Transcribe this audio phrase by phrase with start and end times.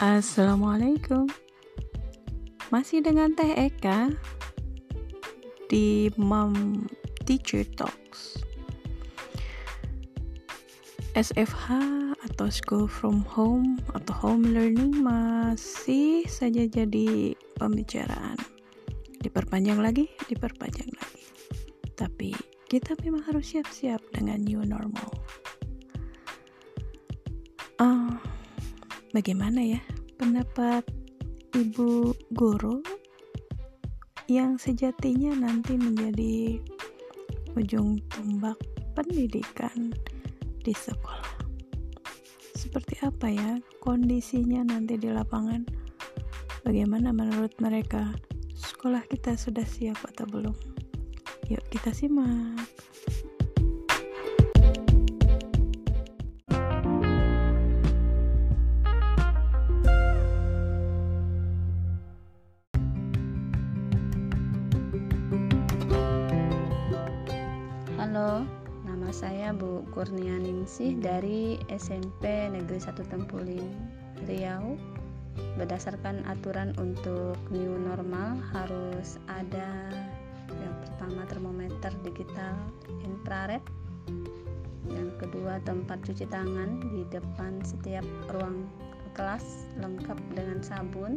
[0.00, 1.28] Assalamualaikum.
[2.72, 4.08] Masih dengan Teh Eka
[5.68, 6.88] Di Mom
[7.28, 8.40] Teacher Talks.
[11.12, 11.68] SFH
[12.16, 18.40] atau School from Home atau Home Learning masih saja jadi pembicaraan.
[19.20, 21.24] Diperpanjang lagi, diperpanjang lagi.
[21.92, 22.32] Tapi
[22.72, 25.12] kita memang harus siap-siap dengan new normal
[29.10, 29.82] Bagaimana ya
[30.22, 30.86] pendapat
[31.58, 32.78] ibu guru
[34.30, 36.62] yang sejatinya nanti menjadi
[37.58, 38.54] ujung tombak
[38.94, 39.90] pendidikan
[40.62, 41.42] di sekolah?
[42.54, 45.66] Seperti apa ya kondisinya nanti di lapangan?
[46.62, 48.14] Bagaimana menurut mereka?
[48.54, 50.54] Sekolah kita sudah siap atau belum?
[51.50, 52.79] Yuk kita simak.
[68.10, 68.42] Halo,
[68.82, 73.70] nama saya Bu Kurnia Ningsih dari SMP Negeri 1 Tempulin,
[74.26, 74.74] Riau.
[75.54, 79.94] Berdasarkan aturan untuk new normal harus ada
[80.50, 82.58] yang pertama termometer digital
[83.06, 83.62] infrared,
[84.90, 88.02] yang kedua tempat cuci tangan di depan setiap
[88.34, 88.66] ruang
[89.14, 91.14] kelas lengkap dengan sabun,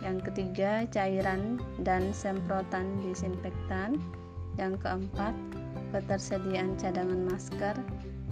[0.00, 4.00] yang ketiga cairan dan semprotan disinfektan,
[4.56, 5.36] yang keempat
[5.96, 7.72] ketersediaan cadangan masker,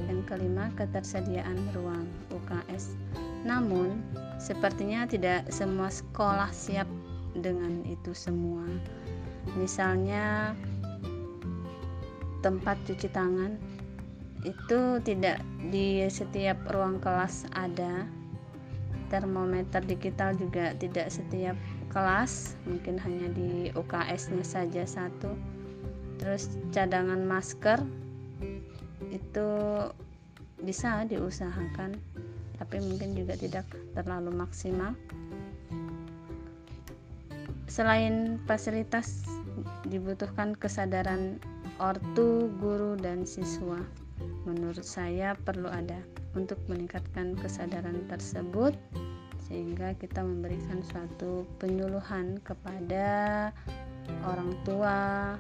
[0.05, 2.93] yang kelima ketersediaan ruang UKS.
[3.49, 4.05] Namun,
[4.37, 6.85] sepertinya tidak semua sekolah siap
[7.33, 8.69] dengan itu semua.
[9.57, 10.53] Misalnya
[12.45, 13.57] tempat cuci tangan
[14.45, 15.41] itu tidak
[15.73, 18.05] di setiap ruang kelas ada.
[19.09, 21.57] Termometer digital juga tidak setiap
[21.89, 25.54] kelas, mungkin hanya di UKS-nya saja satu
[26.21, 27.83] terus cadangan masker
[29.11, 29.49] itu
[30.65, 31.95] bisa diusahakan
[32.59, 34.95] tapi mungkin juga tidak terlalu maksimal.
[37.67, 39.27] Selain fasilitas
[39.91, 41.43] dibutuhkan kesadaran
[41.83, 43.83] ortu, guru, dan siswa.
[44.47, 45.99] Menurut saya perlu ada
[46.39, 48.77] untuk meningkatkan kesadaran tersebut
[49.45, 53.51] sehingga kita memberikan suatu penyuluhan kepada
[54.25, 55.35] orang tua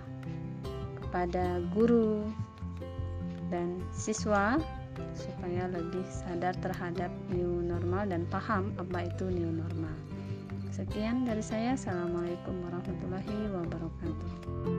[1.15, 2.27] kepada guru
[3.47, 4.59] dan siswa
[5.15, 9.95] supaya lebih sadar terhadap new normal dan paham apa itu new normal.
[10.75, 11.79] Sekian dari saya.
[11.79, 14.74] Assalamualaikum warahmatullahi wabarakatuh.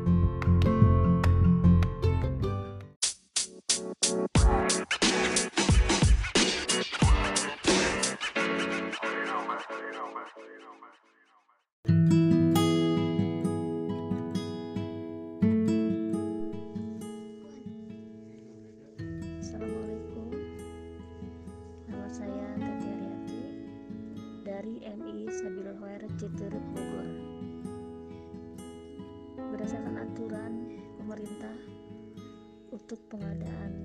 [32.86, 33.82] Untuk pengadaan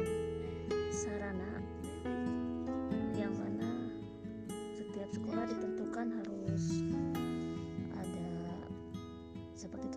[0.93, 1.65] sarana
[3.17, 3.89] Yang mana
[4.77, 6.85] setiap sekolah ditentukan harus
[7.97, 8.29] Ada
[9.57, 9.89] seperti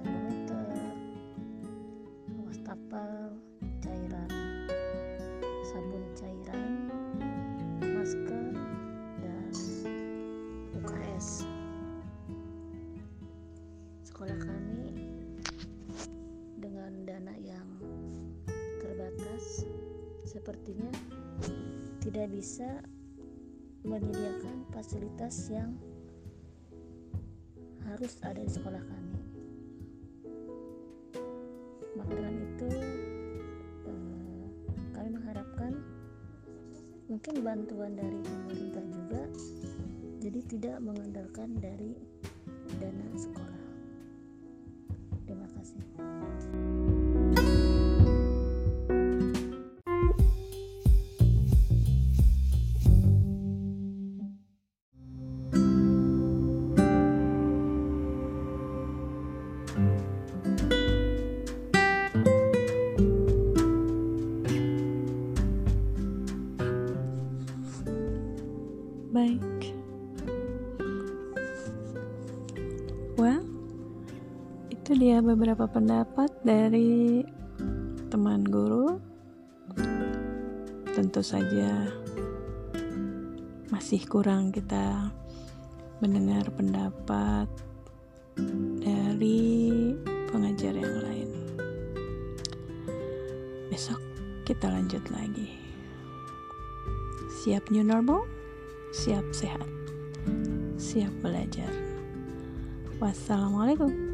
[20.33, 20.89] sepertinya
[22.01, 22.81] tidak bisa
[23.85, 25.77] menyediakan fasilitas yang
[27.85, 29.19] harus ada di sekolah kami.
[31.93, 32.69] Maka dengan itu
[33.85, 34.45] eh,
[34.97, 35.77] kami mengharapkan
[37.05, 39.23] mungkin bantuan dari pemerintah juga
[40.17, 41.93] jadi tidak mengandalkan dari
[42.81, 43.62] dana sekolah
[73.23, 73.47] Well,
[74.67, 77.23] itu dia beberapa pendapat dari
[78.11, 78.99] teman guru.
[80.91, 81.87] Tentu saja
[83.71, 85.07] masih kurang kita
[86.03, 87.47] mendengar pendapat
[88.83, 89.39] dari
[90.27, 91.29] pengajar yang lain.
[93.71, 94.03] Besok
[94.43, 95.47] kita lanjut lagi.
[97.39, 98.27] Siap new normal?
[98.91, 99.63] Siap sehat?
[100.75, 101.71] Siap belajar?
[103.01, 104.12] Wassalamualaikum.